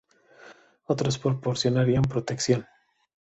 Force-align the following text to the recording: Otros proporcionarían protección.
Otros 0.85 1.19
proporcionarían 1.19 2.01
protección. 2.01 2.65